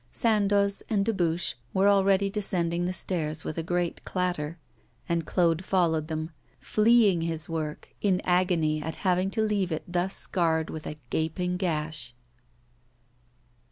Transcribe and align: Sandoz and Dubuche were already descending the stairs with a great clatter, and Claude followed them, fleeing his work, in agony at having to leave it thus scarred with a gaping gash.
Sandoz 0.11 0.81
and 0.89 1.05
Dubuche 1.05 1.53
were 1.75 1.87
already 1.87 2.27
descending 2.27 2.85
the 2.85 2.91
stairs 2.91 3.43
with 3.43 3.59
a 3.59 3.61
great 3.61 4.03
clatter, 4.03 4.57
and 5.07 5.27
Claude 5.27 5.63
followed 5.63 6.07
them, 6.07 6.31
fleeing 6.59 7.21
his 7.21 7.47
work, 7.47 7.93
in 8.01 8.19
agony 8.23 8.81
at 8.81 8.95
having 9.05 9.29
to 9.29 9.43
leave 9.43 9.71
it 9.71 9.83
thus 9.87 10.15
scarred 10.15 10.71
with 10.71 10.87
a 10.87 10.97
gaping 11.11 11.55
gash. 11.55 12.15